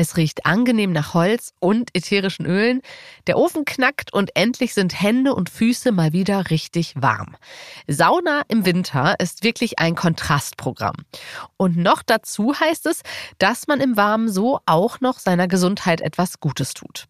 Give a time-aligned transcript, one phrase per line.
[0.00, 2.80] Es riecht angenehm nach Holz und ätherischen Ölen.
[3.26, 7.36] Der Ofen knackt und endlich sind Hände und Füße mal wieder richtig warm.
[7.86, 10.96] Sauna im Winter ist wirklich ein Kontrastprogramm.
[11.58, 13.02] Und noch dazu heißt es,
[13.36, 17.06] dass man im Warmen so auch noch seiner Gesundheit etwas Gutes tut.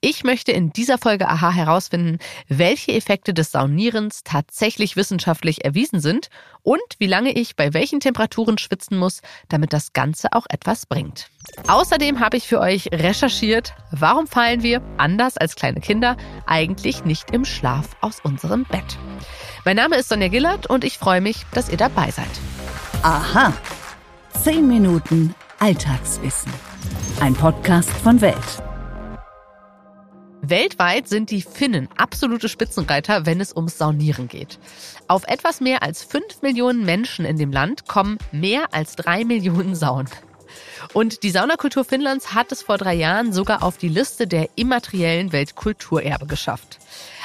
[0.00, 6.28] Ich möchte in dieser Folge AHA herausfinden, welche Effekte des Saunierens tatsächlich wissenschaftlich erwiesen sind
[6.62, 11.30] und wie lange ich bei welchen Temperaturen schwitzen muss, damit das Ganze auch etwas bringt.
[11.66, 17.32] Außerdem habe ich für euch recherchiert, warum fallen wir, anders als kleine Kinder, eigentlich nicht
[17.32, 18.98] im Schlaf aus unserem Bett.
[19.64, 22.30] Mein Name ist Sonja Gillert und ich freue mich, dass ihr dabei seid.
[23.02, 23.52] Aha.
[24.44, 26.52] Zehn Minuten Alltagswissen.
[27.18, 28.67] Ein Podcast von Welt.
[30.50, 34.58] Weltweit sind die Finnen absolute Spitzenreiter, wenn es ums Saunieren geht.
[35.06, 39.74] Auf etwas mehr als 5 Millionen Menschen in dem Land kommen mehr als 3 Millionen
[39.74, 40.08] Saunen.
[40.94, 45.32] Und die Saunakultur Finnlands hat es vor drei Jahren sogar auf die Liste der immateriellen
[45.32, 46.78] Weltkulturerbe geschafft.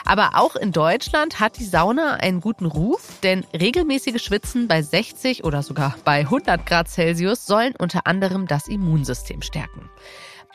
[0.05, 5.45] Aber auch in Deutschland hat die Sauna einen guten Ruf, denn regelmäßige Schwitzen bei 60
[5.45, 9.89] oder sogar bei 100 Grad Celsius sollen unter anderem das Immunsystem stärken.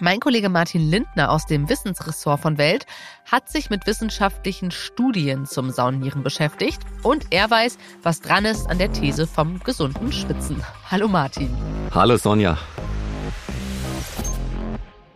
[0.01, 2.87] Mein Kollege Martin Lindner aus dem Wissensressort von Welt
[3.29, 8.79] hat sich mit wissenschaftlichen Studien zum Saunieren beschäftigt und er weiß, was dran ist an
[8.79, 10.63] der These vom gesunden Schwitzen.
[10.89, 11.51] Hallo Martin.
[11.93, 12.57] Hallo Sonja.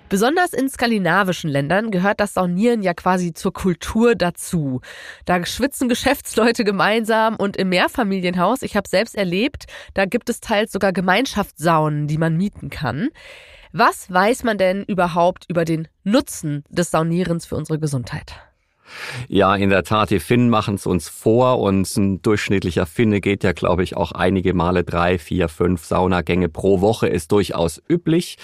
[0.08, 4.80] Besonders in skandinavischen Ländern gehört das Saunieren ja quasi zur Kultur dazu.
[5.26, 10.72] Da schwitzen Geschäftsleute gemeinsam und im Mehrfamilienhaus, ich habe selbst erlebt, da gibt es teils
[10.72, 13.10] sogar Gemeinschaftssaunen, die man mieten kann.
[13.74, 18.34] Was weiß man denn überhaupt über den Nutzen des Saunierens für unsere Gesundheit?
[19.28, 23.42] Ja, in der Tat, die Finnen machen es uns vor und ein durchschnittlicher Finne geht
[23.42, 28.36] ja, glaube ich, auch einige Male drei, vier, fünf Saunagänge pro Woche ist durchaus üblich.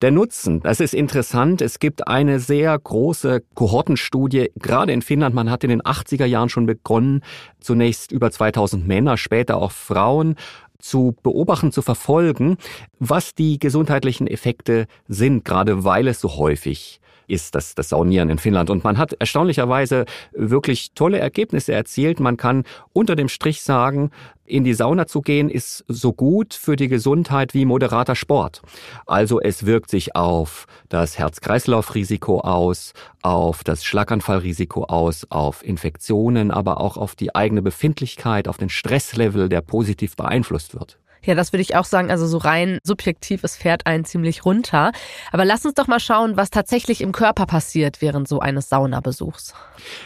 [0.00, 1.62] Der Nutzen, das ist interessant.
[1.62, 5.36] Es gibt eine sehr große Kohortenstudie, gerade in Finnland.
[5.36, 7.22] Man hat in den 80er Jahren schon begonnen,
[7.60, 10.34] zunächst über 2000 Männer, später auch Frauen
[10.82, 12.58] zu beobachten, zu verfolgen,
[12.98, 17.00] was die gesundheitlichen Effekte sind, gerade weil es so häufig
[17.32, 18.70] ist das, das Saunieren in Finnland.
[18.70, 22.20] Und man hat erstaunlicherweise wirklich tolle Ergebnisse erzielt.
[22.20, 24.10] Man kann unter dem Strich sagen,
[24.44, 28.60] in die Sauna zu gehen ist so gut für die Gesundheit wie moderater Sport.
[29.06, 32.92] Also es wirkt sich auf das Herz-Kreislauf-Risiko aus,
[33.22, 39.48] auf das Schlaganfallrisiko aus, auf Infektionen, aber auch auf die eigene Befindlichkeit, auf den Stresslevel,
[39.48, 40.98] der positiv beeinflusst wird.
[41.24, 42.10] Ja, das würde ich auch sagen.
[42.10, 44.92] Also so rein subjektiv, es fährt einen ziemlich runter.
[45.30, 49.54] Aber lass uns doch mal schauen, was tatsächlich im Körper passiert während so eines Saunabesuchs.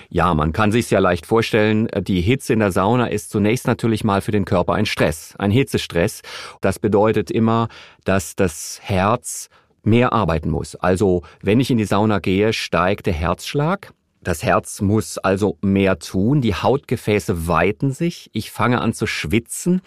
[0.09, 4.05] Ja, man kann sich ja leicht vorstellen, die Hitze in der Sauna ist zunächst natürlich
[4.05, 6.23] mal für den Körper ein Stress, ein Hitzestress.
[6.61, 7.69] Das bedeutet immer,
[8.05, 9.49] dass das Herz
[9.83, 10.75] mehr arbeiten muss.
[10.77, 13.93] Also wenn ich in die Sauna gehe, steigt der Herzschlag.
[14.27, 19.83] Das Herz muss also mehr tun, die Hautgefäße weiten sich, ich fange an zu schwitzen,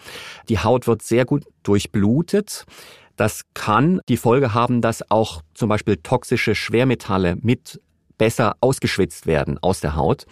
[0.48, 2.64] die Haut wird sehr gut durchblutet.
[3.16, 7.82] Das kann die Folge haben, dass auch zum Beispiel toxische Schwermetalle mit
[8.16, 10.24] besser ausgeschwitzt werden aus der Haut.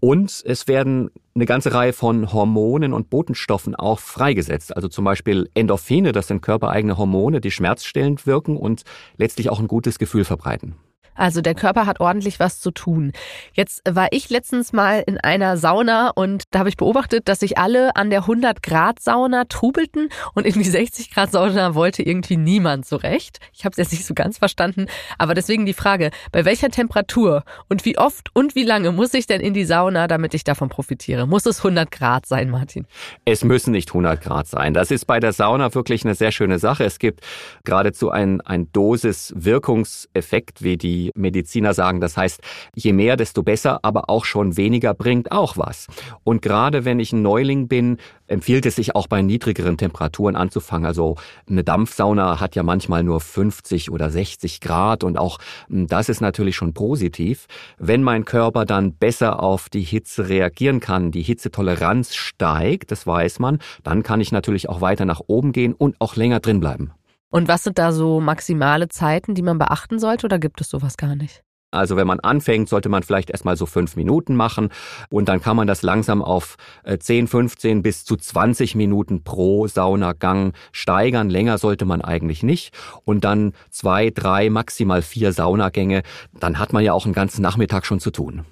[0.00, 4.74] Und es werden eine ganze Reihe von Hormonen und Botenstoffen auch freigesetzt.
[4.74, 8.84] Also zum Beispiel Endorphine, das sind körpereigene Hormone, die schmerzstillend wirken und
[9.18, 10.76] letztlich auch ein gutes Gefühl verbreiten.
[11.14, 13.12] Also der Körper hat ordentlich was zu tun.
[13.52, 17.58] Jetzt war ich letztens mal in einer Sauna und da habe ich beobachtet, dass sich
[17.58, 22.36] alle an der 100 Grad Sauna trubelten und in die 60 Grad Sauna wollte irgendwie
[22.36, 23.38] niemand so recht.
[23.52, 24.86] Ich habe es jetzt nicht so ganz verstanden,
[25.18, 29.26] aber deswegen die Frage, bei welcher Temperatur und wie oft und wie lange muss ich
[29.26, 31.26] denn in die Sauna, damit ich davon profitiere?
[31.26, 32.86] Muss es 100 Grad sein, Martin?
[33.24, 34.74] Es müssen nicht 100 Grad sein.
[34.74, 36.84] Das ist bei der Sauna wirklich eine sehr schöne Sache.
[36.84, 37.20] Es gibt
[37.64, 42.00] geradezu ein, ein Dosis-Wirkungseffekt, wie die Mediziner sagen.
[42.00, 42.40] Das heißt,
[42.74, 45.86] je mehr, desto besser, aber auch schon weniger bringt auch was.
[46.24, 50.86] Und gerade wenn ich ein Neuling bin, empfiehlt es sich auch bei niedrigeren Temperaturen anzufangen.
[50.86, 51.16] Also
[51.48, 56.20] eine Dampfsauna hat ja manchmal nur 50 oder 60 Grad und auch hm, das ist
[56.20, 57.46] natürlich schon positiv.
[57.78, 63.38] Wenn mein Körper dann besser auf die Hitze reagieren kann, die Hitzetoleranz steigt, das weiß
[63.38, 66.92] man, dann kann ich natürlich auch weiter nach oben gehen und auch länger drin bleiben.
[67.34, 70.96] Und was sind da so maximale Zeiten, die man beachten sollte oder gibt es sowas
[70.96, 71.42] gar nicht?
[71.72, 74.68] Also wenn man anfängt, sollte man vielleicht erstmal so fünf Minuten machen
[75.10, 76.54] und dann kann man das langsam auf
[76.96, 81.28] 10, äh, 15 bis zu 20 Minuten pro Saunagang steigern.
[81.28, 82.72] Länger sollte man eigentlich nicht.
[83.04, 86.04] Und dann zwei, drei, maximal vier Saunagänge.
[86.38, 88.44] Dann hat man ja auch einen ganzen Nachmittag schon zu tun.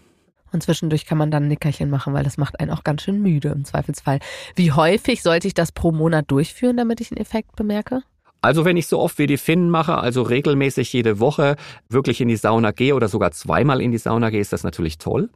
[0.51, 3.23] Und zwischendurch kann man dann ein Nickerchen machen, weil das macht einen auch ganz schön
[3.23, 4.19] müde im Zweifelsfall.
[4.57, 8.03] Wie häufig sollte ich das pro Monat durchführen, damit ich einen Effekt bemerke?
[8.43, 11.55] Also wenn ich so oft wie die Finnen mache, also regelmäßig jede Woche
[11.89, 14.99] wirklich in die Sauna gehe oder sogar zweimal in die Sauna gehe, ist das natürlich
[14.99, 15.31] toll.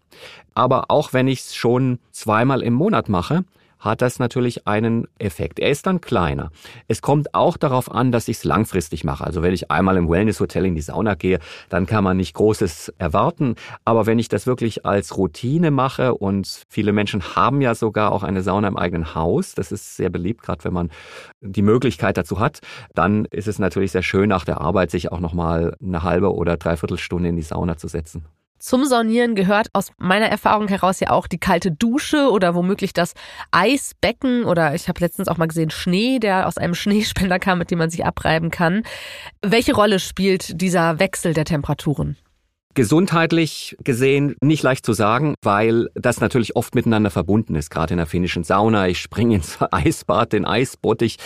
[0.54, 3.44] Aber auch wenn ich es schon zweimal im Monat mache,
[3.78, 5.58] hat das natürlich einen Effekt.
[5.58, 6.50] Er ist dann kleiner.
[6.88, 9.25] Es kommt auch darauf an, dass ich es langfristig mache.
[9.25, 11.38] Also wenn ich einmal im Wellness-Hotel in die Sauna gehe,
[11.69, 13.56] dann kann man nicht Großes erwarten.
[13.84, 18.23] Aber wenn ich das wirklich als Routine mache und viele Menschen haben ja sogar auch
[18.23, 20.90] eine Sauna im eigenen Haus, das ist sehr beliebt, gerade wenn man
[21.40, 22.61] die Möglichkeit dazu hat,
[22.94, 26.56] dann ist es natürlich sehr schön, nach der Arbeit sich auch nochmal eine halbe oder
[26.56, 28.26] dreiviertel Stunde in die Sauna zu setzen.
[28.58, 33.14] Zum Saunieren gehört aus meiner Erfahrung heraus ja auch die kalte Dusche oder womöglich das
[33.50, 37.70] Eisbecken oder ich habe letztens auch mal gesehen Schnee, der aus einem Schneespender kam, mit
[37.70, 38.82] dem man sich abreiben kann.
[39.42, 42.16] Welche Rolle spielt dieser Wechsel der Temperaturen?
[42.74, 47.96] Gesundheitlich gesehen nicht leicht zu sagen, weil das natürlich oft miteinander verbunden ist, gerade in
[47.96, 48.88] der finnischen Sauna.
[48.88, 51.16] Ich springe ins Eisbad, den Eisbottich.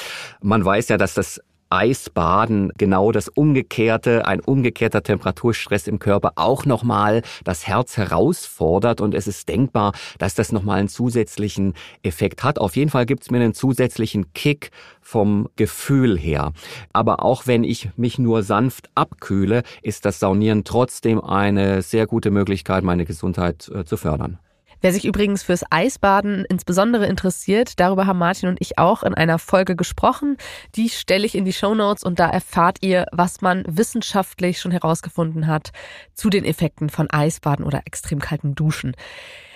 [0.42, 1.40] Man weiß ja, dass das
[1.70, 9.14] Eisbaden genau das Umgekehrte, ein umgekehrter Temperaturstress im Körper auch nochmal das Herz herausfordert und
[9.14, 12.58] es ist denkbar, dass das nochmal einen zusätzlichen Effekt hat.
[12.58, 14.70] Auf jeden Fall gibt es mir einen zusätzlichen Kick
[15.00, 16.52] vom Gefühl her.
[16.92, 22.30] Aber auch wenn ich mich nur sanft abkühle, ist das Saunieren trotzdem eine sehr gute
[22.30, 24.38] Möglichkeit, meine Gesundheit äh, zu fördern.
[24.80, 29.38] Wer sich übrigens fürs Eisbaden insbesondere interessiert, darüber haben Martin und ich auch in einer
[29.38, 30.36] Folge gesprochen.
[30.74, 35.46] Die stelle ich in die Show und da erfahrt ihr, was man wissenschaftlich schon herausgefunden
[35.46, 35.70] hat
[36.14, 38.96] zu den Effekten von Eisbaden oder extrem kalten Duschen.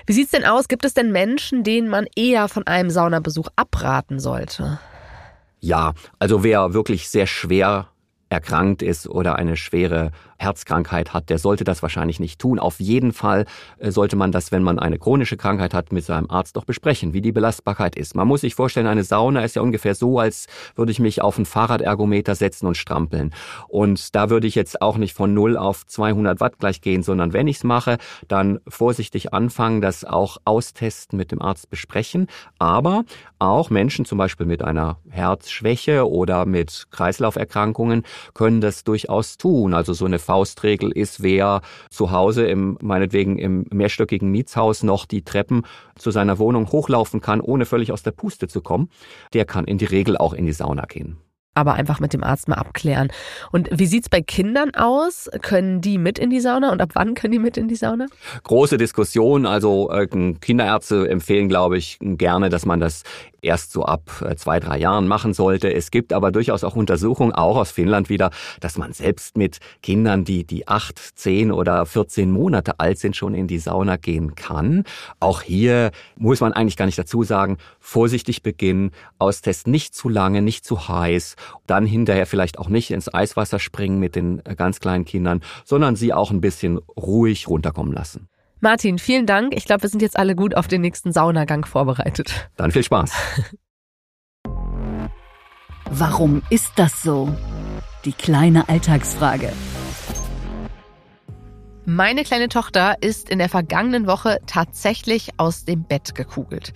[0.06, 0.68] Wie sieht's denn aus?
[0.68, 4.78] Gibt es denn Menschen, denen man eher von einem Saunabesuch abraten sollte?
[5.60, 7.88] Ja, also wer wirklich sehr schwer
[8.34, 12.58] erkrankt ist oder eine schwere Herzkrankheit hat, der sollte das wahrscheinlich nicht tun.
[12.58, 13.46] Auf jeden Fall
[13.78, 17.12] äh, sollte man das, wenn man eine chronische Krankheit hat, mit seinem Arzt doch besprechen,
[17.12, 18.16] wie die Belastbarkeit ist.
[18.16, 21.38] Man muss sich vorstellen, eine Sauna ist ja ungefähr so, als würde ich mich auf
[21.38, 23.32] ein Fahrradergometer setzen und strampeln.
[23.68, 27.32] Und da würde ich jetzt auch nicht von 0 auf 200 Watt gleich gehen, sondern
[27.32, 32.26] wenn ich es mache, dann vorsichtig anfangen, das auch austesten, mit dem Arzt besprechen.
[32.58, 33.04] Aber
[33.38, 39.74] auch Menschen zum Beispiel mit einer Herzschwäche oder mit Kreislauferkrankungen können das durchaus tun.
[39.74, 41.60] Also so eine Faustregel ist, wer
[41.90, 45.62] zu Hause im, meinetwegen im mehrstöckigen Mietshaus noch die Treppen
[45.96, 48.88] zu seiner Wohnung hochlaufen kann, ohne völlig aus der Puste zu kommen,
[49.32, 51.23] der kann in die Regel auch in die Sauna gehen
[51.54, 53.08] aber einfach mit dem Arzt mal abklären.
[53.52, 55.30] Und wie sieht's bei Kindern aus?
[55.42, 58.06] Können die mit in die Sauna und ab wann können die mit in die Sauna?
[58.42, 59.46] Große Diskussion.
[59.46, 63.04] Also äh, Kinderärzte empfehlen, glaube ich, gerne, dass man das
[63.44, 65.72] erst so ab äh, zwei, drei Jahren machen sollte.
[65.72, 68.30] Es gibt aber durchaus auch Untersuchungen, auch aus Finnland wieder,
[68.60, 73.34] dass man selbst mit Kindern, die, die acht, zehn oder 14 Monate alt sind, schon
[73.34, 74.84] in die Sauna gehen kann.
[75.20, 80.42] Auch hier muss man eigentlich gar nicht dazu sagen, vorsichtig beginnen, austesten, nicht zu lange,
[80.42, 81.36] nicht zu heiß,
[81.66, 85.96] dann hinterher vielleicht auch nicht ins Eiswasser springen mit den äh, ganz kleinen Kindern, sondern
[85.96, 88.28] sie auch ein bisschen ruhig runterkommen lassen.
[88.60, 89.54] Martin, vielen Dank.
[89.54, 92.48] Ich glaube, wir sind jetzt alle gut auf den nächsten Saunagang vorbereitet.
[92.56, 93.12] Dann viel Spaß.
[95.90, 97.28] Warum ist das so?
[98.04, 99.52] Die kleine Alltagsfrage.
[101.86, 106.72] Meine kleine Tochter ist in der vergangenen Woche tatsächlich aus dem Bett gekugelt.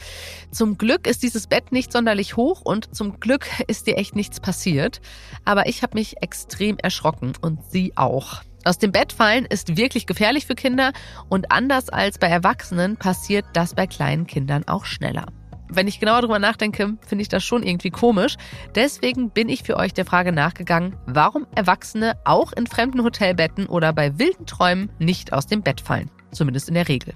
[0.50, 4.38] Zum Glück ist dieses Bett nicht sonderlich hoch und zum Glück ist ihr echt nichts
[4.38, 5.00] passiert.
[5.46, 8.43] Aber ich habe mich extrem erschrocken und sie auch.
[8.64, 10.93] Aus dem Bett fallen ist wirklich gefährlich für Kinder
[11.31, 15.24] und anders als bei Erwachsenen passiert das bei kleinen Kindern auch schneller.
[15.70, 18.37] Wenn ich genauer drüber nachdenke, finde ich das schon irgendwie komisch.
[18.75, 23.93] Deswegen bin ich für euch der Frage nachgegangen, warum Erwachsene auch in fremden Hotelbetten oder
[23.93, 26.10] bei wilden Träumen nicht aus dem Bett fallen.
[26.32, 27.15] Zumindest in der Regel.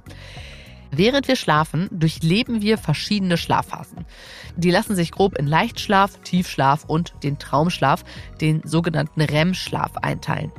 [0.94, 4.04] Während wir schlafen, durchleben wir verschiedene Schlafphasen.
[4.56, 8.04] Die lassen sich grob in Leichtschlaf, Tiefschlaf und den Traumschlaf,
[8.42, 10.52] den sogenannten REM-Schlaf, einteilen.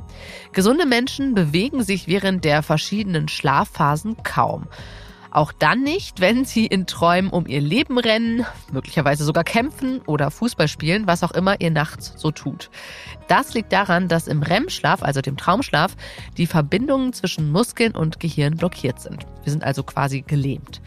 [0.52, 4.66] Gesunde Menschen bewegen sich während der verschiedenen Schlafphasen kaum.
[5.34, 10.30] Auch dann nicht, wenn sie in Träumen um ihr Leben rennen, möglicherweise sogar kämpfen oder
[10.30, 12.70] Fußball spielen, was auch immer ihr nachts so tut.
[13.28, 15.96] Das liegt daran, dass im REM-Schlaf, also dem Traumschlaf,
[16.36, 19.26] die Verbindungen zwischen Muskeln und Gehirn blockiert sind.
[19.42, 20.80] Wir sind also quasi gelähmt.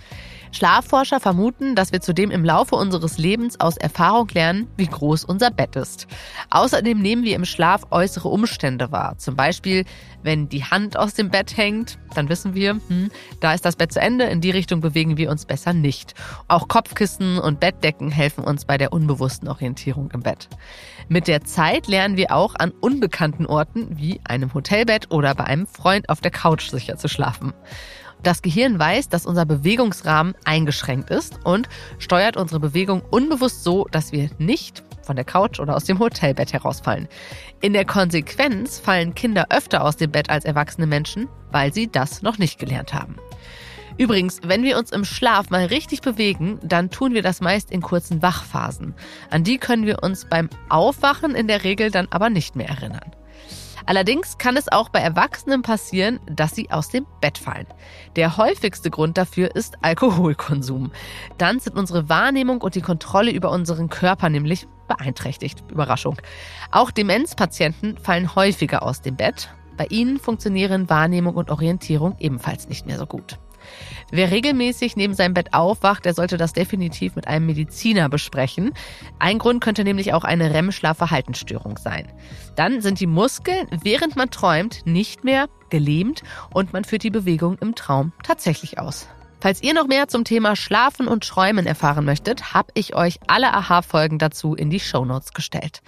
[0.52, 5.52] Schlafforscher vermuten, dass wir zudem im Laufe unseres Lebens aus Erfahrung lernen, wie groß unser
[5.52, 6.08] Bett ist.
[6.50, 9.18] Außerdem nehmen wir im Schlaf äußere Umstände wahr.
[9.18, 9.86] Zum Beispiel,
[10.24, 13.92] wenn die Hand aus dem Bett hängt, dann wissen wir, hm, da ist das Bett
[13.92, 16.16] zu Ende, in die Richtung bewegen wir uns besser nicht.
[16.48, 20.50] Auch Kopfkissen und Bettdecken helfen uns bei der unbewussten Orientierung im Bett.
[21.10, 25.68] Mit der Zeit lernen wir auch an unbekannten Orten wie einem Hotelbett oder bei einem
[25.68, 27.54] Freund auf der Couch sicher zu schlafen.
[28.24, 31.70] Das Gehirn weiß, dass unser Bewegungsrahmen eingeschränkt ist und
[32.00, 36.52] steuert unsere Bewegung unbewusst so, dass wir nicht von der Couch oder aus dem Hotelbett
[36.54, 37.08] herausfallen.
[37.62, 42.22] In der Konsequenz fallen Kinder öfter aus dem Bett als erwachsene Menschen, weil sie das
[42.22, 43.16] noch nicht gelernt haben.
[43.98, 47.82] Übrigens, wenn wir uns im Schlaf mal richtig bewegen, dann tun wir das meist in
[47.82, 48.94] kurzen Wachphasen.
[49.32, 53.12] An die können wir uns beim Aufwachen in der Regel dann aber nicht mehr erinnern.
[53.88, 57.68] Allerdings kann es auch bei Erwachsenen passieren, dass sie aus dem Bett fallen.
[58.18, 60.92] Der häufigste Grund dafür ist Alkoholkonsum.
[61.38, 65.64] Dann sind unsere Wahrnehmung und die Kontrolle über unseren Körper nämlich beeinträchtigt.
[65.72, 66.18] Überraschung.
[66.70, 69.50] Auch Demenzpatienten fallen häufiger aus dem Bett.
[69.78, 73.40] Bei ihnen funktionieren Wahrnehmung und Orientierung ebenfalls nicht mehr so gut.
[74.12, 78.74] Wer regelmäßig neben seinem Bett aufwacht, der sollte das definitiv mit einem Mediziner besprechen.
[79.20, 82.12] Ein Grund könnte nämlich auch eine REM-Schlafverhaltensstörung sein.
[82.56, 87.58] Dann sind die Muskeln, während man träumt, nicht mehr gelähmt und man führt die Bewegung
[87.60, 89.08] im Traum tatsächlich aus.
[89.40, 93.54] Falls ihr noch mehr zum Thema Schlafen und Träumen erfahren möchtet, habe ich euch alle
[93.54, 95.82] Aha-Folgen dazu in die Shownotes gestellt.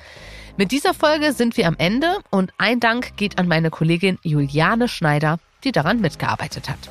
[0.56, 4.88] Mit dieser Folge sind wir am Ende und ein Dank geht an meine Kollegin Juliane
[4.88, 6.90] Schneider, die daran mitgearbeitet hat.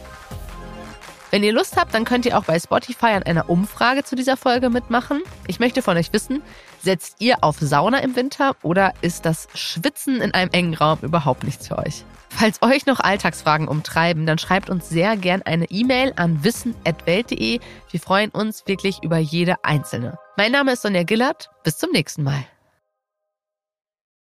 [1.30, 4.38] Wenn ihr Lust habt, dann könnt ihr auch bei Spotify an einer Umfrage zu dieser
[4.38, 5.22] Folge mitmachen.
[5.46, 6.42] Ich möchte von euch wissen,
[6.82, 11.44] setzt ihr auf Sauna im Winter oder ist das Schwitzen in einem engen Raum überhaupt
[11.44, 12.04] nichts für euch?
[12.30, 17.60] Falls euch noch Alltagsfragen umtreiben, dann schreibt uns sehr gern eine E-Mail an wissen.welt.de.
[17.90, 20.18] Wir freuen uns wirklich über jede einzelne.
[20.36, 21.50] Mein Name ist Sonja Gillert.
[21.64, 22.44] Bis zum nächsten Mal.